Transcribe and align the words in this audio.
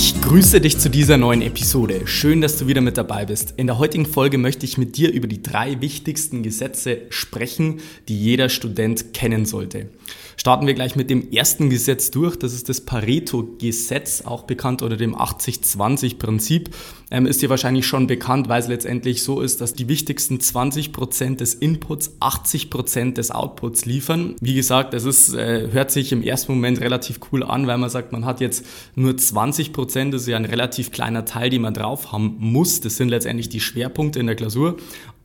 Ich 0.00 0.14
grüße 0.20 0.60
dich 0.60 0.78
zu 0.78 0.90
dieser 0.90 1.16
neuen 1.16 1.42
Episode. 1.42 2.06
Schön, 2.06 2.40
dass 2.40 2.56
du 2.56 2.68
wieder 2.68 2.80
mit 2.80 2.96
dabei 2.96 3.26
bist. 3.26 3.54
In 3.56 3.66
der 3.66 3.78
heutigen 3.78 4.06
Folge 4.06 4.38
möchte 4.38 4.64
ich 4.64 4.78
mit 4.78 4.96
dir 4.96 5.12
über 5.12 5.26
die 5.26 5.42
drei 5.42 5.80
wichtigsten 5.80 6.44
Gesetze 6.44 7.00
sprechen, 7.10 7.80
die 8.06 8.16
jeder 8.16 8.48
Student 8.48 9.12
kennen 9.12 9.44
sollte. 9.44 9.88
Starten 10.36 10.68
wir 10.68 10.74
gleich 10.74 10.94
mit 10.94 11.10
dem 11.10 11.32
ersten 11.32 11.68
Gesetz 11.68 12.12
durch. 12.12 12.36
Das 12.36 12.54
ist 12.54 12.68
das 12.68 12.82
Pareto-Gesetz, 12.82 14.22
auch 14.24 14.44
bekannt 14.44 14.82
unter 14.82 14.96
dem 14.96 15.16
80-20-Prinzip. 15.16 16.70
Ähm, 17.10 17.26
ist 17.26 17.42
dir 17.42 17.50
wahrscheinlich 17.50 17.88
schon 17.88 18.06
bekannt, 18.06 18.48
weil 18.48 18.60
es 18.60 18.68
letztendlich 18.68 19.24
so 19.24 19.40
ist, 19.40 19.60
dass 19.60 19.72
die 19.72 19.88
wichtigsten 19.88 20.36
20% 20.36 21.36
des 21.36 21.54
Inputs 21.54 22.12
80% 22.20 23.14
des 23.14 23.32
Outputs 23.32 23.84
liefern. 23.84 24.36
Wie 24.40 24.54
gesagt, 24.54 24.94
es 24.94 25.04
ist, 25.04 25.34
äh, 25.34 25.70
hört 25.72 25.90
sich 25.90 26.12
im 26.12 26.22
ersten 26.22 26.52
Moment 26.52 26.80
relativ 26.80 27.18
cool 27.32 27.42
an, 27.42 27.66
weil 27.66 27.78
man 27.78 27.90
sagt, 27.90 28.12
man 28.12 28.24
hat 28.24 28.40
jetzt 28.40 28.64
nur 28.94 29.14
20%, 29.14 29.72
das 29.94 30.22
ist 30.22 30.28
ja 30.28 30.36
ein 30.36 30.44
relativ 30.44 30.90
kleiner 30.90 31.24
Teil, 31.24 31.50
den 31.50 31.62
man 31.62 31.74
drauf 31.74 32.12
haben 32.12 32.36
muss. 32.38 32.80
Das 32.80 32.96
sind 32.96 33.08
letztendlich 33.08 33.48
die 33.48 33.60
Schwerpunkte 33.60 34.20
in 34.20 34.26
der 34.26 34.36
Klausur 34.36 34.76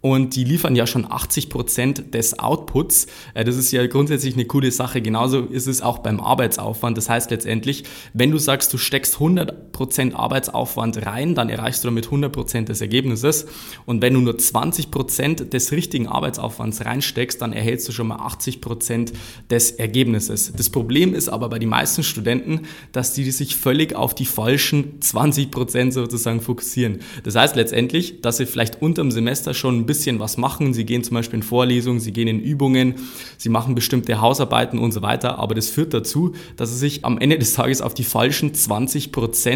und 0.04 0.36
die 0.36 0.44
liefern 0.44 0.76
ja 0.76 0.86
schon 0.86 1.10
80 1.10 1.50
Prozent 1.50 2.14
des 2.14 2.38
Outputs. 2.38 3.08
Äh, 3.34 3.46
das 3.46 3.56
ist 3.56 3.72
ja 3.72 3.88
grundsätzlich 3.88 4.34
eine 4.34 4.44
coole 4.44 4.70
Sache. 4.70 5.02
Genauso 5.02 5.40
ist 5.46 5.66
es 5.66 5.82
auch 5.82 6.00
beim 6.00 6.20
Arbeitsaufwand. 6.20 6.98
Das 6.98 7.10
heißt 7.10 7.32
letztendlich, 7.32 7.86
wenn 8.14 8.30
du 8.30 8.38
sagst, 8.38 8.74
du 8.74 8.78
steckst 8.78 9.14
100 9.14 9.72
Prozent 9.74 10.16
Arbeitsaufwand 10.16 11.06
rein, 11.06 11.36
dann 11.36 11.50
erreichst 11.50 11.84
du 11.84 11.90
damit 11.90 12.06
100 12.06 12.32
Prozent 12.32 12.70
des 12.70 12.80
Ergebnisses. 12.80 13.48
Und 13.86 14.02
wenn 14.02 14.14
du 14.14 14.22
nur 14.22 14.38
20 14.38 14.92
Prozent 14.92 15.52
des 15.52 15.74
richtigen 15.74 16.08
Arbeitsaufwands 16.08 16.86
reinsteckst, 16.86 17.42
dann 17.42 17.52
erhältst 17.52 17.90
du 17.90 17.92
schon 17.92 18.08
mal 18.08 18.18
80 18.18 18.62
Prozent 18.62 19.14
des 19.50 19.72
Ergebnisses. 19.72 20.54
Das 20.56 20.70
Problem 20.70 21.14
ist 21.14 21.28
aber 21.28 21.50
bei 21.50 21.60
den 21.60 21.70
meisten 21.70 22.04
Studenten, 22.04 22.62
dass 22.94 23.14
die 23.14 23.30
sich 23.30 23.56
völlig 23.56 23.96
auf 23.96 24.16
die 24.16 24.26
falschen 24.26 25.02
20 25.02 25.52
Prozent 25.52 25.94
sozusagen 25.94 26.40
fokussieren. 26.40 27.00
Das 27.24 27.36
heißt 27.36 27.56
letztendlich, 27.56 28.22
dass 28.22 28.38
sie 28.38 28.46
vielleicht 28.46 28.82
unterm 28.82 29.12
Semester 29.12 29.54
schon 29.54 29.80
ein 29.80 29.86
bisschen 29.86 30.20
was 30.20 30.38
machen. 30.38 30.74
Sie 30.74 30.86
gehen 30.86 31.04
zum 31.04 31.16
Beispiel 31.16 31.38
in 31.38 31.44
Vorlesungen, 31.44 32.00
sie 32.00 32.14
gehen 32.14 32.28
in 32.28 32.40
Übungen, 32.40 32.96
sie 33.38 33.50
machen 33.50 33.76
bestimmte 33.76 34.22
Hausarbeiten 34.22 34.78
und 34.78 34.92
so 34.92 35.02
weiter. 35.02 35.40
Aber 35.40 35.56
das 35.56 35.70
führt 35.70 35.94
dazu, 35.94 36.34
dass 36.58 36.70
sie 36.70 36.78
sich 36.78 37.04
am 37.04 37.18
Ende 37.18 37.40
des 37.40 37.54
Tages 37.54 37.82
auf 37.82 37.96
die 37.96 38.04
falschen 38.04 38.54
20 38.54 39.12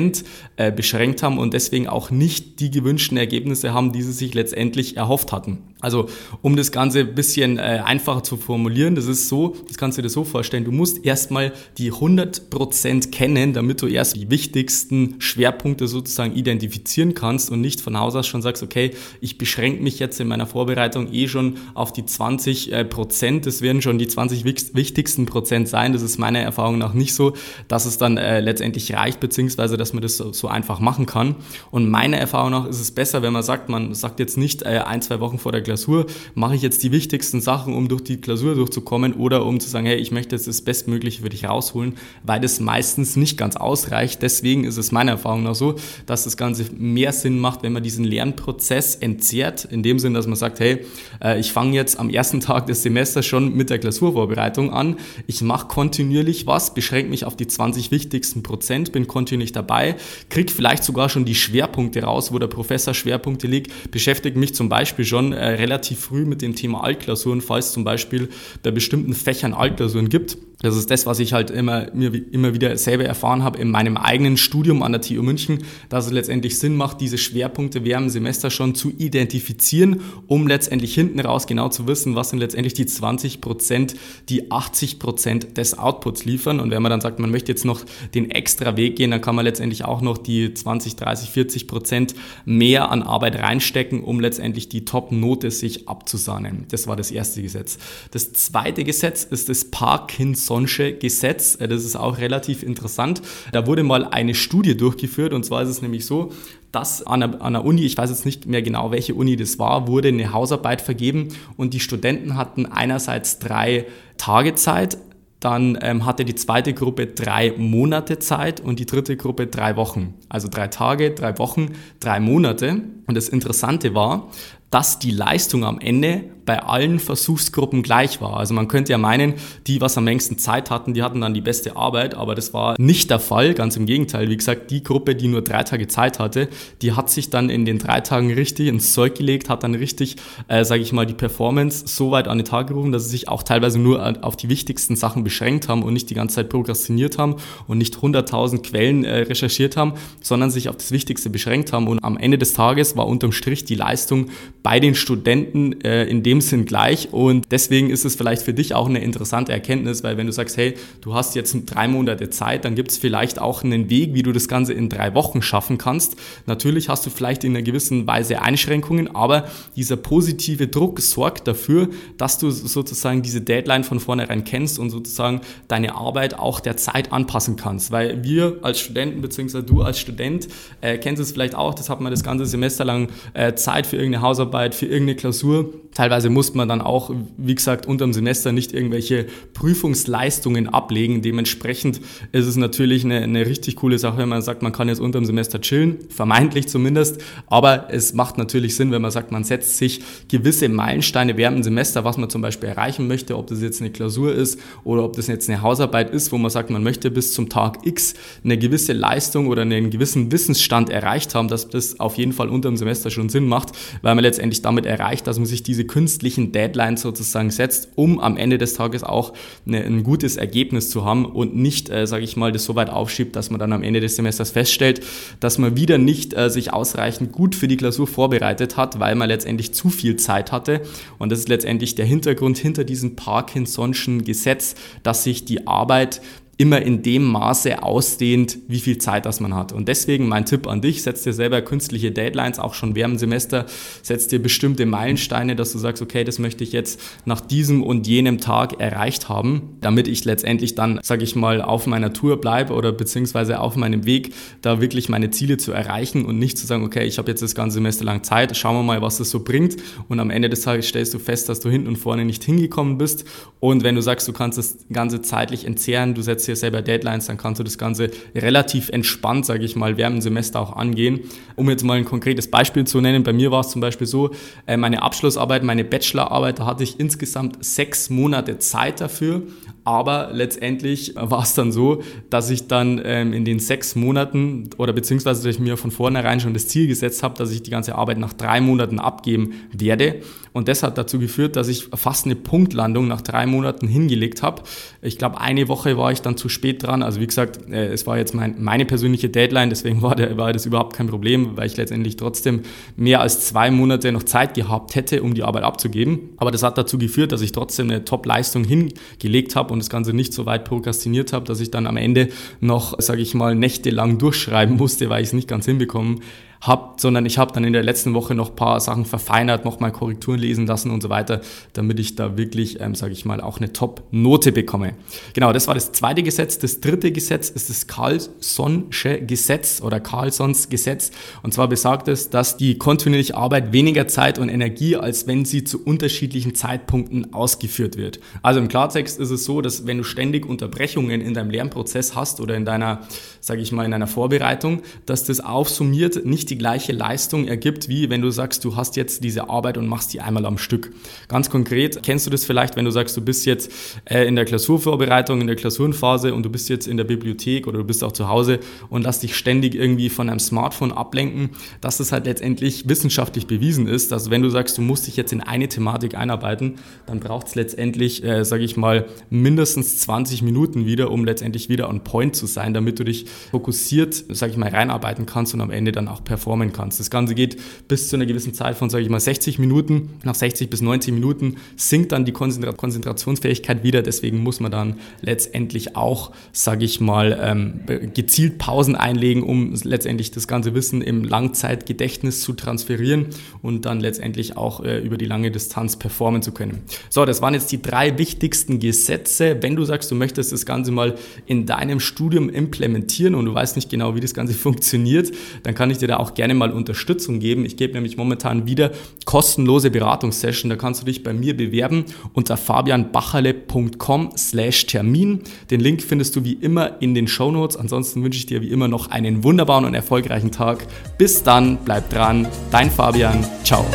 Prozent 0.08 0.24
äh, 0.58 0.72
beschränkt 0.72 1.24
haben 1.24 1.38
und 1.38 1.54
deswegen 1.54 1.88
auch 1.88 2.10
nicht 2.12 2.60
die 2.60 2.72
gewünschten 2.72 3.18
Ergebnisse 3.18 3.74
haben, 3.74 3.92
die 3.92 4.02
sie 4.02 4.12
sich 4.12 4.34
letztendlich 4.34 4.98
erhofft 4.98 5.32
hatten. 5.32 5.60
Also 5.82 6.08
um 6.44 6.56
das 6.56 6.72
Ganze 6.72 7.00
ein 7.00 7.16
bisschen 7.16 7.58
äh, 7.58 7.82
einfacher 7.84 8.24
zu 8.24 8.38
formulieren, 8.38 8.96
das 8.96 9.08
ist 9.08 9.30
so, 9.30 9.56
das 9.68 9.78
kannst 9.78 9.98
du 9.98 10.04
dir 10.04 10.10
so 10.10 10.24
vorstellen, 10.24 10.66
du 10.66 10.72
musst 10.72 11.04
erstmal 11.04 11.52
die 11.78 11.92
100 11.92 12.52
Prozent 12.52 13.12
kennen, 13.12 13.54
damit 13.54 13.82
du 13.82 13.88
erst 13.88 14.16
die 14.16 14.30
wichtigsten 14.30 15.16
Schwerpunkte 15.20 15.88
sozusagen 15.88 16.36
identifizieren 16.36 17.16
kannst 17.16 17.50
und 17.50 17.62
nicht 17.62 17.82
von 17.82 17.98
Haus 17.98 18.16
aus 18.16 18.28
schon 18.28 18.44
sagst, 18.44 18.62
okay, 18.62 18.92
ich 19.20 19.38
beschränke 19.38 19.82
mich 19.82 20.00
jetzt 20.00 20.20
in 20.20 20.28
in 20.28 20.30
meiner 20.30 20.46
Vorbereitung 20.46 21.12
eh 21.14 21.28
schon 21.30 21.58
auf 21.74 21.94
die 21.94 22.06
20 22.06 22.72
äh, 22.72 22.86
Prozent. 22.86 23.46
Das 23.46 23.62
werden 23.62 23.82
schon 23.82 23.98
die 23.98 24.08
20 24.08 24.44
wichtigsten 24.44 25.26
Prozent 25.26 25.70
sein. 25.70 25.94
Das 25.94 26.02
ist 26.02 26.18
meiner 26.18 26.40
Erfahrung 26.40 26.78
nach 26.78 26.94
nicht 26.94 27.16
so, 27.16 27.34
dass 27.70 27.86
es 27.86 27.98
dann 27.98 28.18
äh, 28.18 28.42
letztendlich 28.42 28.94
reicht, 28.94 29.22
beziehungsweise 29.22 29.78
dass 29.78 29.94
man 29.94 30.02
das 30.02 30.18
so, 30.18 30.34
so, 30.34 30.50
einfach 30.50 30.80
machen 30.80 31.06
kann. 31.06 31.36
Und 31.72 31.90
meiner 31.90 32.18
Erfahrung 32.18 32.52
nach 32.52 32.68
ist 32.68 32.82
es 32.82 32.92
besser, 32.92 33.22
wenn 33.22 33.32
man 33.32 33.44
sagt, 33.44 33.70
man 33.70 33.94
sagt 33.94 34.20
jetzt 34.20 34.38
nicht 34.38 34.64
äh, 34.64 34.82
ein, 34.86 35.02
zwei 35.02 35.22
Wochen 35.22 35.40
vor 35.40 35.54
der 35.54 35.62
Klausur, 35.68 36.06
mache 36.34 36.56
ich 36.56 36.62
jetzt 36.62 36.82
die 36.82 36.94
wichtigsten 36.94 37.42
Sachen, 37.42 37.74
um 37.74 37.90
durch 37.90 38.02
die 38.02 38.22
Klausur 38.22 38.56
durchzukommen 38.56 39.12
oder 39.14 39.46
um 39.46 39.60
zu 39.60 39.68
sagen, 39.68 39.86
hey, 39.86 39.98
ich 39.98 40.14
möchte 40.14 40.34
jetzt 40.34 40.48
das 40.48 40.62
Bestmögliche 40.62 41.24
für 41.24 41.28
dich 41.28 41.44
rausholen, 41.44 41.98
weil 42.24 42.40
das 42.40 42.62
meistens 42.62 43.18
nicht 43.18 43.38
ganz 43.38 43.58
ausreicht. 43.58 44.22
Deswegen 44.22 44.64
ist 44.64 44.78
es 44.78 44.94
meiner 44.94 45.12
Erfahrung 45.12 45.44
nach 45.44 45.56
so, 45.56 45.76
dass 46.06 46.24
das 46.24 46.38
Ganze 46.38 46.68
mehr 46.78 47.12
Sinn 47.12 47.38
macht, 47.38 47.64
wenn 47.64 47.74
man 47.74 47.84
diesen 47.84 48.06
Lernprozess 48.06 48.96
entzerrt, 48.96 49.66
in 49.66 49.84
dem 49.84 50.00
Sinne, 50.00 50.18
dass 50.18 50.26
man 50.26 50.38
sagt, 50.38 50.62
hey, 50.62 50.86
äh, 51.22 51.38
ich 51.38 51.52
fange 51.52 51.76
jetzt 51.76 52.00
am 52.00 52.10
ersten 52.10 52.40
Tag 52.40 52.68
des 52.68 52.84
Semesters 52.84 53.26
schon 53.26 53.54
mit 53.54 53.70
der 53.70 53.80
Klausurvorbereitung 53.80 54.72
an. 54.72 54.96
Ich 55.26 55.42
mache 55.42 55.68
kontinuierlich 55.68 56.48
was, 56.48 56.74
beschränke 56.74 57.10
mich 57.10 57.26
auf 57.26 57.36
die 57.36 57.48
20 57.48 57.92
wichtigsten 57.92 58.42
Prozent, 58.42 58.94
bin 58.94 59.08
kontinuierlich 59.08 59.52
dabei, 59.52 59.98
kriege 60.30 60.50
vielleicht 60.50 60.86
sogar 60.86 61.10
schon 61.10 61.26
die 61.26 61.36
Schwerpunkte 61.36 62.04
raus, 62.04 62.32
wo 62.32 62.40
der 62.40 62.48
Professor 62.48 62.94
Schwerpunkte 62.94 63.48
liegt, 63.48 63.92
beschäftige 63.92 64.40
mich 64.40 64.56
zum 64.56 64.70
Beispiel 64.70 65.04
schon 65.04 65.34
äh, 65.34 65.57
relativ 65.58 66.00
früh 66.00 66.26
mit 66.26 66.42
dem 66.42 66.56
Thema 66.56 66.84
Altklausuren, 66.84 67.42
falls 67.42 67.72
zum 67.72 67.84
Beispiel 67.84 68.30
bei 68.64 68.72
bestimmten 68.72 69.14
Fächern 69.14 69.54
Altklausuren 69.54 70.10
gibt 70.10 70.38
das 70.60 70.76
ist 70.76 70.90
das, 70.90 71.06
was 71.06 71.20
ich 71.20 71.34
halt 71.34 71.52
immer, 71.52 71.88
mir, 71.94 72.12
immer 72.32 72.56
wieder 72.56 72.78
selber 72.78 73.06
erfahren 73.06 73.44
habe 73.44 73.60
in 73.60 73.70
meinem 73.70 73.96
eigenen 73.96 74.38
Studium 74.38 74.82
an 74.82 74.92
der 74.92 75.02
TU 75.02 75.22
München, 75.22 75.60
dass 75.90 76.08
es 76.08 76.12
letztendlich 76.12 76.58
Sinn 76.58 76.76
macht, 76.76 77.00
diese 77.00 77.20
Schwerpunkte 77.20 77.86
während 77.86 78.08
dem 78.08 78.10
Semester 78.10 78.50
schon 78.50 78.74
zu 78.74 78.92
identifizieren, 78.98 80.02
um 80.26 80.48
letztendlich 80.48 80.96
hinten 80.96 81.20
raus 81.20 81.46
genau 81.46 81.70
zu 81.70 81.86
wissen, 81.86 82.16
was 82.16 82.32
sind 82.32 82.40
letztendlich 82.40 82.74
die 82.74 82.88
20 82.88 83.40
Prozent, 83.40 83.96
die 84.30 84.52
80 84.52 84.98
Prozent 84.98 85.58
des 85.58 85.78
Outputs 85.78 86.26
liefern. 86.26 86.60
Und 86.60 86.72
wenn 86.72 86.82
man 86.82 86.90
dann 86.90 87.02
sagt, 87.02 87.20
man 87.20 87.30
möchte 87.30 87.52
jetzt 87.52 87.66
noch 87.66 87.82
den 88.16 88.32
extra 88.32 88.76
Weg 88.78 88.96
gehen, 88.96 89.12
dann 89.12 89.22
kann 89.22 89.36
man 89.36 89.46
letztendlich 89.46 89.86
auch 89.86 90.02
noch 90.02 90.18
die 90.18 90.56
20, 90.56 90.96
30, 90.96 91.30
40 91.30 91.68
Prozent 91.68 92.16
mehr 92.46 92.90
an 92.90 93.04
Arbeit 93.04 93.36
reinstecken, 93.36 94.04
um 94.04 94.20
letztendlich 94.20 94.70
die 94.70 94.86
Top-Note 94.86 95.47
sich 95.52 95.88
abzusahnen. 95.88 96.66
Das 96.70 96.88
war 96.88 96.96
das 96.96 97.12
erste 97.12 97.42
Gesetz. 97.42 97.78
Das 98.12 98.34
zweite 98.34 98.84
Gesetz 98.84 99.24
ist 99.24 99.50
das 99.50 99.66
Parkinson 99.66 100.18
Parkinson'sche 100.28 100.94
Gesetz. 100.94 101.56
Äh, 101.60 101.68
das 101.68 101.86
ist 101.86 101.96
auch 101.96 102.18
relativ 102.18 102.64
interessant. 102.64 103.22
Da 103.52 103.68
wurde 103.68 103.84
mal 103.84 104.06
eine 104.06 104.36
Studie 104.36 104.76
durchgeführt 104.76 105.34
und 105.34 105.44
zwar 105.44 105.64
ist 105.64 105.70
es 105.70 105.82
nämlich 105.82 106.06
so, 106.06 106.32
dass 106.72 107.06
an 107.06 107.24
einer 107.24 107.66
Uni, 107.66 107.84
ich 107.84 107.98
weiß 107.98 108.10
jetzt 108.10 108.26
nicht 108.26 108.46
mehr 108.46 108.62
genau, 108.62 108.92
welche 108.92 109.16
Uni 109.16 109.36
das 109.36 109.58
war, 109.58 109.88
wurde 109.88 110.10
eine 110.10 110.34
Hausarbeit 110.34 110.82
vergeben 110.82 111.30
und 111.56 111.74
die 111.74 111.80
Studenten 111.80 112.36
hatten 112.36 112.66
einerseits 112.66 113.40
drei 113.40 113.86
Tage 114.18 114.56
Zeit, 114.56 114.98
dann 115.40 115.78
ähm, 115.82 116.06
hatte 116.06 116.26
die 116.26 116.34
zweite 116.34 116.74
Gruppe 116.74 117.06
drei 117.06 117.54
Monate 117.58 118.18
Zeit 118.18 118.60
und 118.60 118.80
die 118.80 118.88
dritte 118.88 119.16
Gruppe 119.18 119.46
drei 119.46 119.76
Wochen. 119.76 120.16
Also 120.30 120.48
drei 120.48 120.68
Tage, 120.68 121.12
drei 121.12 121.38
Wochen, 121.38 121.74
drei 122.00 122.20
Monate. 122.20 122.82
Und 123.06 123.16
das 123.16 123.30
Interessante 123.30 123.94
war, 123.94 124.32
dass 124.70 125.00
die 125.00 125.12
Leistung 125.12 125.64
am 125.64 125.80
Ende 125.80 126.26
bei 126.48 126.64
allen 126.64 127.00
Versuchsgruppen 127.00 127.84
gleich 127.84 128.22
war. 128.22 128.38
Also 128.38 128.56
man 128.56 128.68
könnte 128.68 128.94
ja 128.94 128.98
meinen, 128.98 129.34
die, 129.68 129.82
was 129.82 129.98
am 129.98 130.06
längsten 130.06 130.40
Zeit 130.40 130.72
hatten, 130.72 130.94
die 130.94 131.04
hatten 131.04 131.22
dann 131.22 131.34
die 131.34 131.42
beste 131.42 131.76
Arbeit, 131.76 132.16
aber 132.16 132.36
das 132.36 132.54
war 132.54 132.76
nicht 132.80 133.10
der 133.12 133.20
Fall, 133.20 133.54
ganz 133.54 133.76
im 133.76 133.86
Gegenteil. 133.86 134.30
Wie 134.30 134.38
gesagt, 134.38 134.72
die 134.72 134.82
Gruppe, 134.82 135.14
die 135.14 135.28
nur 135.28 135.42
drei 135.42 135.64
Tage 135.64 135.88
Zeit 135.88 136.20
hatte, 136.20 136.48
die 136.82 136.94
hat 136.94 137.10
sich 137.10 137.30
dann 137.30 137.50
in 137.50 137.66
den 137.66 137.80
drei 137.80 138.00
Tagen 138.00 138.34
richtig 138.34 138.70
ins 138.70 138.94
Zeug 138.94 139.16
gelegt, 139.16 139.50
hat 139.50 139.64
dann 139.64 139.76
richtig, 139.76 140.16
äh, 140.48 140.64
sage 140.64 140.82
ich 140.82 140.94
mal, 140.94 141.06
die 141.06 141.14
Performance 141.14 141.86
so 141.86 142.12
weit 142.12 142.30
an 142.30 142.38
den 142.38 142.46
Tag 142.46 142.68
gerufen, 142.68 142.94
dass 142.94 143.04
sie 143.04 143.10
sich 143.10 143.28
auch 143.28 143.44
teilweise 143.44 143.78
nur 143.78 144.24
auf 144.24 144.38
die 144.38 144.48
wichtigsten 144.48 144.96
Sachen 144.96 145.26
beschränkt 145.26 145.68
haben 145.68 145.84
und 145.84 145.94
nicht 145.94 146.10
die 146.10 146.16
ganze 146.16 146.36
Zeit 146.36 146.50
prokrastiniert 146.50 147.18
haben 147.18 147.36
und 147.68 147.78
nicht 147.78 147.98
100.000 147.98 148.64
Quellen 148.64 149.04
äh, 149.04 149.20
recherchiert 149.20 149.76
haben, 149.76 149.96
sondern 150.22 150.50
sich 150.50 150.70
auf 150.70 150.78
das 150.78 150.94
Wichtigste 150.94 151.30
beschränkt 151.30 151.74
haben. 151.74 151.90
Und 151.90 152.02
am 152.06 152.16
Ende 152.16 152.38
des 152.38 152.54
Tages 152.54 152.96
war 152.96 153.06
unterm 153.06 153.34
Strich 153.34 153.66
die 153.66 153.76
Leistung 153.76 154.28
bei 154.68 154.82
den 154.82 154.96
Studenten 154.96 155.80
äh, 155.80 156.04
in 156.08 156.24
dem 156.24 156.42
Sinn 156.42 156.66
gleich 156.66 157.14
und 157.14 157.46
deswegen 157.52 157.90
ist 157.90 158.04
es 158.04 158.18
vielleicht 158.18 158.42
für 158.42 158.54
dich 158.54 158.76
auch 158.76 158.90
eine 158.90 159.00
interessante 159.00 159.54
Erkenntnis, 159.54 160.04
weil 160.04 160.18
wenn 160.18 160.28
du 160.28 160.34
sagst, 160.34 160.58
hey, 160.58 160.74
du 161.00 161.14
hast 161.14 161.36
jetzt 161.36 161.56
drei 161.68 161.88
Monate 161.88 162.30
Zeit, 162.32 162.66
dann 162.66 162.76
gibt 162.76 162.92
es 162.92 162.98
vielleicht 162.98 163.40
auch 163.40 163.64
einen 163.64 163.90
Weg, 163.90 164.14
wie 164.14 164.24
du 164.24 164.34
das 164.34 164.50
Ganze 164.50 164.74
in 164.74 164.90
drei 164.90 165.14
Wochen 165.14 165.42
schaffen 165.42 165.78
kannst. 165.78 166.18
Natürlich 166.48 166.90
hast 166.90 167.06
du 167.06 167.10
vielleicht 167.10 167.46
in 167.46 167.56
einer 167.56 167.64
gewissen 167.64 168.08
Weise 168.08 168.42
Einschränkungen, 168.42 169.16
aber 169.16 169.48
dieser 169.78 169.96
positive 169.96 170.68
Druck 170.68 171.00
sorgt 171.00 171.48
dafür, 171.48 171.88
dass 172.18 172.38
du 172.38 172.52
sozusagen 172.52 173.22
diese 173.22 173.40
Deadline 173.40 173.86
von 173.86 174.02
vornherein 174.02 174.44
kennst 174.44 174.80
und 174.80 174.90
sozusagen 174.90 175.40
deine 175.70 175.96
Arbeit 175.96 176.38
auch 176.38 176.60
der 176.60 176.76
Zeit 176.76 177.14
anpassen 177.14 177.56
kannst, 177.56 177.92
weil 177.92 178.22
wir 178.26 178.58
als 178.64 178.82
Studenten 178.82 179.22
beziehungsweise 179.22 179.64
du 179.64 179.82
als 179.82 179.98
Student 179.98 180.50
äh, 180.82 180.98
kennst 180.98 181.22
es 181.22 181.32
vielleicht 181.32 181.56
auch, 181.56 181.74
das 181.74 181.90
hat 181.90 182.02
man 182.02 182.12
das 182.12 182.22
ganze 182.22 182.46
Semester 182.46 182.84
lang 182.84 183.08
äh, 183.34 183.54
Zeit 183.54 183.88
für 183.88 183.96
irgendeine 183.96 184.24
Hausarbeit 184.24 184.57
Hausarbeit, 184.58 184.76
für 184.76 184.86
irgendeine 184.88 185.16
Klausur 185.16 185.74
Teilweise 185.98 186.30
muss 186.30 186.54
man 186.54 186.68
dann 186.68 186.82
auch, 186.82 187.10
wie 187.38 187.56
gesagt, 187.56 187.88
unterm 187.88 188.14
Semester 188.14 188.52
nicht 188.52 188.72
irgendwelche 188.72 189.26
Prüfungsleistungen 189.56 190.70
ablegen. 190.70 191.24
Dementsprechend 191.24 192.02
ist 192.32 192.46
es 192.46 192.56
natürlich 192.56 193.04
eine, 193.04 193.24
eine 193.24 193.48
richtig 193.48 193.78
coole 193.78 193.98
Sache, 193.98 194.20
wenn 194.20 194.30
man 194.30 194.44
sagt, 194.44 194.62
man 194.62 194.72
kann 194.72 194.90
jetzt 194.90 195.00
unterm 195.00 195.26
Semester 195.26 195.60
chillen, 195.60 195.98
vermeintlich 196.10 196.68
zumindest. 196.68 197.20
Aber 197.48 197.88
es 197.90 198.14
macht 198.14 198.38
natürlich 198.38 198.76
Sinn, 198.76 198.92
wenn 198.92 199.02
man 199.02 199.10
sagt, 199.10 199.32
man 199.32 199.44
setzt 199.44 199.80
sich 199.80 200.02
gewisse 200.28 200.70
Meilensteine 200.70 201.36
während 201.36 201.58
dem 201.58 201.64
Semester, 201.64 202.04
was 202.04 202.20
man 202.20 202.30
zum 202.30 202.44
Beispiel 202.44 202.70
erreichen 202.70 203.08
möchte, 203.08 203.36
ob 203.36 203.48
das 203.48 203.64
jetzt 203.64 203.82
eine 203.82 203.90
Klausur 203.90 204.36
ist 204.36 204.60
oder 204.84 205.04
ob 205.04 205.16
das 205.16 205.26
jetzt 205.26 205.50
eine 205.50 205.64
Hausarbeit 205.64 206.12
ist, 206.12 206.32
wo 206.32 206.38
man 206.38 206.52
sagt, 206.52 206.70
man 206.70 206.84
möchte 206.84 207.10
bis 207.10 207.34
zum 207.34 207.50
Tag 207.50 207.88
X 207.88 208.14
eine 208.44 208.60
gewisse 208.60 208.94
Leistung 208.94 209.48
oder 209.48 209.64
einen 209.64 209.90
gewissen 209.90 210.32
Wissensstand 210.32 210.92
erreicht 210.92 211.34
haben, 211.34 211.48
dass 211.48 211.70
das 211.70 212.00
auf 212.00 212.20
jeden 212.20 212.34
Fall 212.34 212.50
unterm 212.50 212.78
Semester 212.78 213.10
schon 213.10 213.30
Sinn 213.30 213.48
macht, 213.48 213.72
weil 214.04 214.14
man 214.14 214.24
letztendlich 214.24 214.62
damit 214.62 214.86
erreicht, 214.86 215.26
dass 215.26 215.40
man 215.40 215.48
sich 215.48 215.64
diese 215.64 215.87
künstlichen 215.88 216.52
Deadlines 216.52 217.02
sozusagen 217.02 217.52
setzt, 217.52 217.90
um 217.96 218.20
am 218.20 218.38
Ende 218.38 218.58
des 218.58 218.74
Tages 218.74 219.04
auch 219.04 219.34
eine, 219.66 219.84
ein 219.84 220.04
gutes 220.04 220.38
Ergebnis 220.38 220.90
zu 220.90 221.06
haben 221.06 221.26
und 221.26 221.56
nicht, 221.56 221.90
äh, 221.90 222.06
sage 222.06 222.24
ich 222.24 222.38
mal, 222.38 222.52
das 222.52 222.66
so 222.66 222.76
weit 222.76 222.90
aufschiebt, 222.90 223.36
dass 223.36 223.50
man 223.50 223.60
dann 223.60 223.74
am 223.74 223.84
Ende 223.84 224.00
des 224.00 224.16
Semesters 224.16 224.52
feststellt, 224.52 225.02
dass 225.40 225.58
man 225.58 225.76
wieder 225.76 225.98
nicht 225.98 226.34
äh, 226.34 226.50
sich 226.50 226.74
ausreichend 226.74 227.32
gut 227.32 227.56
für 227.56 227.68
die 227.68 227.78
Klausur 227.78 228.08
vorbereitet 228.08 228.78
hat, 228.78 229.00
weil 229.00 229.16
man 229.16 229.30
letztendlich 229.30 229.74
zu 229.74 229.90
viel 229.90 230.18
Zeit 230.18 230.52
hatte. 230.52 230.82
Und 231.18 231.32
das 231.32 231.40
ist 231.40 231.50
letztendlich 231.50 231.96
der 231.96 232.06
Hintergrund 232.06 232.58
hinter 232.58 232.84
diesem 232.84 233.16
Parkinson'schen 233.16 234.24
Gesetz, 234.24 234.76
dass 235.04 235.24
sich 235.24 235.46
die 235.46 235.68
Arbeit 235.68 236.22
immer 236.58 236.82
in 236.82 237.04
dem 237.04 237.24
Maße 237.24 237.84
ausdehnt, 237.84 238.58
wie 238.68 238.80
viel 238.80 238.98
Zeit 238.98 239.28
das 239.28 239.40
man 239.40 239.54
hat. 239.54 239.74
Und 239.74 239.88
deswegen 239.88 240.28
mein 240.28 240.46
Tipp 240.46 240.66
an 240.66 240.82
dich, 240.82 241.04
setz 241.04 241.22
dir 241.22 241.34
selber 241.34 241.62
künstliche 241.62 242.12
Deadlines, 242.12 242.58
auch 242.58 242.74
schon 242.74 242.96
während 242.96 243.16
dem 243.16 243.20
Semester, 243.20 243.68
setz 244.02 244.28
dir 244.28 244.42
bestimmte 244.42 244.88
Meilensteine, 244.88 245.56
dass 245.56 245.72
du 245.72 245.78
sagst, 245.78 246.02
okay, 246.02 246.24
das 246.24 246.40
möchte 246.40 246.64
ich 246.64 246.72
jetzt 246.72 247.00
nach 247.26 247.42
diesem 247.42 247.84
und 247.84 248.08
jenem 248.08 248.40
Tag 248.40 248.80
erreicht 248.80 249.30
haben, 249.30 249.78
damit 249.82 250.08
ich 250.08 250.26
letztendlich 250.26 250.74
dann, 250.74 251.00
sage 251.04 251.24
ich 251.24 251.36
mal, 251.36 251.62
auf 251.62 251.86
meiner 251.86 252.12
Tour 252.12 252.42
bleibe 252.42 252.74
oder 252.74 252.92
beziehungsweise 252.92 253.60
auf 253.60 253.76
meinem 253.76 254.06
Weg, 254.06 254.34
da 254.64 254.82
wirklich 254.82 255.10
meine 255.10 255.30
Ziele 255.30 255.58
zu 255.58 255.74
erreichen 255.74 256.26
und 256.26 256.40
nicht 256.40 256.58
zu 256.58 256.66
sagen, 256.66 256.84
okay, 256.84 257.06
ich 257.06 257.20
habe 257.20 257.30
jetzt 257.30 257.44
das 257.44 257.54
ganze 257.54 257.76
Semester 257.76 258.04
lang 258.04 258.24
Zeit, 258.24 258.58
schauen 258.58 258.76
wir 258.78 258.84
mal, 258.84 259.02
was 259.04 259.20
das 259.20 259.30
so 259.30 259.44
bringt 259.44 259.78
und 260.08 260.20
am 260.20 260.32
Ende 260.32 260.50
des 260.50 260.62
Tages 260.62 260.88
stellst 260.88 261.14
du 261.14 261.20
fest, 261.20 261.50
dass 261.50 261.60
du 261.60 261.70
hinten 261.70 261.88
und 261.88 261.98
vorne 261.98 262.26
nicht 262.26 262.44
hingekommen 262.44 262.98
bist 262.98 263.26
und 263.60 263.84
wenn 263.84 263.94
du 263.94 264.02
sagst, 264.02 264.28
du 264.28 264.34
kannst 264.34 264.58
das 264.58 264.78
Ganze 264.92 265.22
zeitlich 265.22 265.64
entzehren, 265.64 266.16
du 266.16 266.24
setzt 266.24 266.47
dir 266.48 266.56
selber 266.56 266.82
Deadlines, 266.82 267.28
dann 267.28 267.38
kannst 267.38 267.60
du 267.60 267.64
das 267.64 267.78
Ganze 267.78 268.10
relativ 268.36 268.90
entspannt, 268.90 269.46
sage 269.46 269.66
ich 269.66 269.76
mal, 269.76 269.98
während 269.98 270.18
dem 270.18 270.22
Semester 270.22 270.60
auch 270.60 270.76
angehen. 270.76 271.22
Um 271.56 271.70
jetzt 271.70 271.84
mal 271.84 271.98
ein 271.98 272.06
konkretes 272.06 272.50
Beispiel 272.50 272.86
zu 272.86 273.02
nennen, 273.02 273.24
bei 273.24 273.34
mir 273.34 273.52
war 273.52 273.62
es 273.62 273.70
zum 273.70 273.82
Beispiel 273.82 274.08
so, 274.08 274.32
äh, 274.66 274.78
meine 274.78 275.02
Abschlussarbeit, 275.02 275.64
meine 275.64 275.84
Bachelorarbeit, 275.84 276.60
da 276.60 276.66
hatte 276.66 276.84
ich 276.84 277.00
insgesamt 277.00 277.64
sechs 277.64 278.10
Monate 278.10 278.58
Zeit 278.60 279.02
dafür, 279.02 279.44
aber 279.88 280.32
letztendlich 280.34 281.14
war 281.16 281.44
es 281.44 281.54
dann 281.54 281.72
so, 281.72 282.04
dass 282.30 282.50
ich 282.50 282.68
dann 282.68 283.02
ähm, 283.06 283.32
in 283.32 283.46
den 283.46 283.60
sechs 283.60 283.96
Monaten 283.96 284.70
oder 284.78 284.92
beziehungsweise 284.92 285.42
dass 285.42 285.56
ich 285.56 285.62
mir 285.62 285.78
von 285.78 285.92
vornherein 285.92 286.42
schon 286.42 286.54
das 286.54 286.68
Ziel 286.68 286.88
gesetzt 286.88 287.24
habe, 287.24 287.36
dass 287.38 287.52
ich 287.52 287.64
die 287.64 287.72
ganze 287.72 287.96
Arbeit 287.96 288.18
nach 288.18 288.34
drei 288.34 288.60
Monaten 288.60 289.00
abgeben 289.00 289.54
werde. 289.72 290.20
Und 290.52 290.68
das 290.68 290.82
hat 290.82 290.98
dazu 290.98 291.20
geführt, 291.20 291.56
dass 291.56 291.68
ich 291.68 291.88
fast 291.94 292.26
eine 292.26 292.36
Punktlandung 292.36 293.08
nach 293.08 293.22
drei 293.22 293.46
Monaten 293.46 293.88
hingelegt 293.88 294.42
habe. 294.42 294.64
Ich 295.04 295.20
glaube, 295.20 295.40
eine 295.40 295.68
Woche 295.68 295.98
war 295.98 296.12
ich 296.12 296.24
dann 296.24 296.36
zu 296.36 296.50
spät 296.50 296.82
dran. 296.82 297.04
Also 297.04 297.22
wie 297.22 297.28
gesagt, 297.28 297.70
äh, 297.70 297.88
es 297.88 298.08
war 298.08 298.18
jetzt 298.18 298.34
mein, 298.34 298.56
meine 298.58 298.86
persönliche 298.86 299.30
Deadline, 299.30 299.70
deswegen 299.70 300.02
war, 300.02 300.16
der, 300.16 300.36
war 300.36 300.52
das 300.52 300.66
überhaupt 300.66 300.96
kein 300.96 301.08
Problem, 301.08 301.56
weil 301.56 301.68
ich 301.68 301.78
letztendlich 301.78 302.18
trotzdem 302.18 302.64
mehr 302.96 303.22
als 303.22 303.48
zwei 303.48 303.70
Monate 303.70 304.12
noch 304.12 304.24
Zeit 304.24 304.56
gehabt 304.56 304.96
hätte, 304.96 305.22
um 305.22 305.34
die 305.34 305.44
Arbeit 305.44 305.64
abzugeben. 305.64 306.32
Aber 306.38 306.50
das 306.50 306.64
hat 306.64 306.78
dazu 306.78 306.98
geführt, 306.98 307.32
dass 307.32 307.42
ich 307.42 307.52
trotzdem 307.52 307.90
eine 307.90 308.04
Top-Leistung 308.04 308.64
hingelegt 308.64 309.56
habe 309.56 309.72
und 309.78 309.84
das 309.84 309.90
Ganze 309.90 310.14
nicht 310.14 310.34
so 310.34 310.46
weit 310.46 310.66
prokrastiniert 310.66 311.34
habe, 311.34 311.46
dass 311.46 311.60
ich 311.60 311.72
dann 311.72 311.86
am 311.86 311.98
Ende 311.98 312.30
noch, 312.60 313.00
sage 313.00 313.22
ich 313.22 313.34
mal, 313.34 313.56
nächtelang 313.56 314.18
durchschreiben 314.18 314.76
musste, 314.76 315.10
weil 315.10 315.22
ich 315.22 315.30
es 315.30 315.34
nicht 315.34 315.48
ganz 315.48 315.66
hinbekommen 315.66 316.22
habe, 316.62 316.94
sondern 316.98 317.26
ich 317.26 317.38
habe 317.38 317.54
dann 317.54 317.64
in 317.64 317.74
der 317.74 317.84
letzten 317.84 318.14
Woche 318.14 318.36
noch 318.36 318.50
ein 318.50 318.56
paar 318.56 318.80
Sachen 318.80 319.06
verfeinert, 319.06 319.66
nochmal 319.66 319.92
Korrekturen 319.92 320.40
lesen 320.40 320.66
lassen 320.66 320.92
und 320.92 321.02
so 321.02 321.10
weiter, 321.10 321.42
damit 321.74 322.00
ich 322.00 322.16
da 322.16 322.38
wirklich, 322.38 322.80
ähm, 322.82 322.96
sage 322.96 323.14
ich 323.14 323.26
mal, 323.26 323.42
auch 323.42 323.60
eine 323.60 323.74
Top-Note 323.74 324.52
bekomme. 324.52 324.94
Genau, 325.34 325.54
das 325.54 325.68
war 325.68 325.76
das 325.76 325.92
zweite 325.92 326.24
Gesetz. 326.24 326.60
Das 326.60 326.80
dritte 326.80 327.12
Gesetz 327.12 327.50
ist 327.50 327.70
das 327.70 327.88
Carlsonsche 327.88 329.22
Gesetz 329.22 329.82
oder 329.82 330.00
Carlsons 330.00 330.70
Gesetz. 330.70 331.12
Und 331.44 331.54
zwar 331.54 331.68
besagt 331.68 332.08
es, 332.08 332.30
dass 332.30 332.58
die 332.58 332.78
kontinuierliche 332.78 333.36
Arbeit 333.36 333.72
weniger 333.72 334.08
Zeit 334.08 334.40
und 334.40 334.50
Energie, 334.50 334.96
als 334.96 335.28
wenn 335.28 335.46
sie 335.46 335.64
zu 335.64 335.84
unterschiedlichen 335.84 336.56
Zeitpunkten 336.56 337.34
ausgeführt 337.34 337.98
wird. 337.98 338.20
Also 338.42 338.60
im 338.60 338.68
Klartext 338.68 339.20
ist 339.20 339.30
es 339.30 339.46
so, 339.46 339.62
dass 339.62 339.86
wenn 339.86 339.98
du 339.98 340.04
ständig 340.04 340.46
Unterbrechungen 340.46 341.22
in 341.22 341.34
deinem 341.34 341.52
Lernprozess 341.52 342.16
hast 342.16 342.40
oder 342.40 342.56
in 342.56 342.66
deiner, 342.66 343.02
sage 343.40 343.62
ich 343.62 343.72
mal, 343.72 343.86
in 343.86 343.92
deiner 343.92 344.08
Vorbereitung, 344.08 344.82
dass 345.06 345.24
das 345.24 345.40
aufsummiert 345.40 346.26
nicht 346.26 346.47
nicht 346.48 346.50
die 346.50 346.58
gleiche 346.58 346.94
Leistung 346.94 347.48
ergibt, 347.48 347.90
wie 347.90 348.10
wenn 348.10 348.22
du 348.22 348.32
sagst, 348.32 348.64
du 348.64 348.76
hast 348.76 348.96
jetzt 348.96 349.24
diese 349.24 349.50
Arbeit 349.50 349.78
und 349.78 349.88
machst 349.88 350.14
die 350.14 350.22
einmal 350.22 350.46
am 350.46 350.58
Stück. 350.58 350.92
Ganz 351.28 351.50
konkret, 351.50 352.02
kennst 352.04 352.26
du 352.26 352.30
das 352.30 352.46
vielleicht, 352.46 352.76
wenn 352.76 352.86
du 352.86 352.92
sagst, 352.92 353.18
du 353.18 353.22
bist 353.22 353.46
jetzt 353.46 353.72
äh, 354.06 354.26
in 354.26 354.36
der 354.36 354.46
Klausurvorbereitung, 354.46 355.42
in 355.42 355.48
der 355.48 355.56
Klausurenphase 355.56 356.34
und 356.34 356.44
du 356.44 356.50
bist 356.50 356.70
jetzt 356.70 356.88
in 356.88 356.96
der 356.96 357.04
Bibliothek 357.04 357.68
oder 357.68 357.80
du 357.80 357.84
bist 357.84 358.04
auch 358.04 358.14
zu 358.14 358.30
Hause 358.30 358.60
und 358.90 359.04
lass 359.04 359.20
dich 359.20 359.36
ständig 359.36 359.76
irgendwie 359.76 360.10
von 360.10 360.30
einem 360.30 360.40
Smartphone 360.40 360.92
ablenken, 360.92 361.50
dass 361.82 361.98
das 361.98 362.12
halt 362.12 362.26
letztendlich 362.26 362.88
wissenschaftlich 362.88 363.48
bewiesen 363.48 363.88
ist, 363.88 364.12
dass 364.12 364.30
wenn 364.30 364.42
du 364.42 364.50
sagst, 364.50 364.78
du 364.78 364.82
musst 364.82 365.08
dich 365.08 365.18
jetzt 365.18 365.34
in 365.34 365.42
eine 365.42 365.68
Thematik 365.68 366.16
einarbeiten, 366.16 366.76
dann 367.06 367.20
braucht 367.20 367.48
es 367.48 367.56
letztendlich, 367.56 368.24
äh, 368.24 368.46
sage 368.46 368.64
ich 368.64 368.78
mal, 368.78 369.06
mindestens 369.30 370.00
20 370.00 370.42
Minuten 370.44 370.86
wieder, 370.86 371.12
um 371.12 371.26
letztendlich 371.26 371.68
wieder 371.68 371.90
on 371.90 372.04
point 372.04 372.36
zu 372.36 372.46
sein, 372.46 372.74
damit 372.74 373.00
du 373.00 373.04
dich 373.04 373.26
fokussiert, 373.52 374.24
sage 374.30 374.54
ich 374.54 374.58
mal, 374.58 374.70
reinarbeiten 374.70 375.26
kannst 375.26 375.54
und 375.54 375.62
am 375.62 375.72
Ende 375.72 375.92
dann 375.92 376.08
auch 376.08 376.24
performen 376.38 376.72
kannst. 376.72 377.00
Das 377.00 377.10
Ganze 377.10 377.34
geht 377.34 377.58
bis 377.88 378.10
zu 378.10 378.16
einer 378.16 378.28
gewissen 378.28 378.54
Zeit 378.54 378.78
von, 378.78 378.92
sage 378.92 379.04
ich 379.04 379.10
mal, 379.10 379.20
60 379.20 379.58
Minuten. 379.58 380.10
Nach 380.24 380.36
60 380.36 380.70
bis 380.70 380.82
90 380.82 381.14
Minuten 381.14 381.58
sinkt 381.76 382.12
dann 382.12 382.26
die 382.26 382.32
Konzentrationsfähigkeit 382.32 383.84
wieder. 383.84 384.04
Deswegen 384.04 384.44
muss 384.44 384.60
man 384.60 384.72
dann 384.72 384.98
letztendlich 385.22 385.96
auch, 385.96 386.32
sage 386.52 386.86
ich 386.86 387.02
mal, 387.02 387.38
ähm, 387.42 387.82
gezielt 388.14 388.60
Pausen 388.60 388.96
einlegen, 388.96 389.42
um 389.42 389.74
letztendlich 389.84 390.30
das 390.30 390.48
ganze 390.48 390.76
Wissen 390.76 391.02
im 391.02 391.24
Langzeitgedächtnis 391.24 392.42
zu 392.42 392.54
transferieren 392.54 393.28
und 393.64 393.86
dann 393.86 394.00
letztendlich 394.00 394.56
auch 394.58 394.84
äh, 394.84 395.00
über 395.00 395.18
die 395.18 395.26
lange 395.26 395.50
Distanz 395.50 395.96
performen 395.96 396.44
zu 396.44 396.52
können. 396.52 396.84
So, 397.10 397.26
das 397.26 397.42
waren 397.42 397.56
jetzt 397.56 397.72
die 397.72 397.82
drei 397.82 398.18
wichtigsten 398.20 398.80
Gesetze. 398.80 399.58
Wenn 399.62 399.76
du 399.76 399.84
sagst, 399.86 400.12
du 400.12 400.16
möchtest 400.16 400.52
das 400.52 400.68
Ganze 400.68 400.92
mal 400.92 401.16
in 401.48 401.66
deinem 401.66 402.00
Studium 402.00 402.50
implementieren 402.50 403.34
und 403.34 403.46
du 403.46 403.56
weißt 403.56 403.76
nicht 403.76 403.90
genau, 403.90 404.14
wie 404.14 404.20
das 404.20 404.36
Ganze 404.36 404.54
funktioniert, 404.68 405.32
dann 405.64 405.74
kann 405.74 405.90
ich 405.90 405.98
dir 405.98 406.08
da 406.08 406.18
auch 406.28 406.34
gerne 406.34 406.54
mal 406.54 406.72
Unterstützung 406.72 407.40
geben. 407.40 407.66
Ich 407.66 407.78
gebe 407.78 407.94
nämlich 407.94 408.18
momentan 408.18 408.68
wieder 408.68 408.92
kostenlose 409.26 409.90
Beratungssession. 409.90 410.70
Da 410.70 410.76
kannst 410.76 411.02
du 411.02 411.06
dich 411.06 411.24
bei 411.24 411.34
mir 411.34 411.56
bewerben 411.56 412.06
unter 412.34 412.58
fabianbacherle.com 412.58 414.32
slash 414.38 414.86
Termin. 414.86 415.42
Den 415.72 415.80
Link 415.80 416.02
findest 416.02 416.36
du 416.36 416.44
wie 416.44 416.54
immer 416.54 417.02
in 417.02 417.14
den 417.14 417.28
Show 417.28 417.52
Notes. 417.52 417.78
Ansonsten 417.78 418.24
wünsche 418.24 418.40
ich 418.40 418.46
dir 418.46 418.62
wie 418.62 418.70
immer 418.70 418.88
noch 418.88 419.10
einen 419.10 419.44
wunderbaren 419.44 419.86
und 419.86 419.94
erfolgreichen 419.94 420.52
Tag. 420.52 420.86
Bis 421.18 421.44
dann, 421.44 421.78
bleib 421.84 422.10
dran. 422.10 422.48
Dein 422.72 422.92
Fabian. 422.92 423.46
Ciao. 423.64 423.86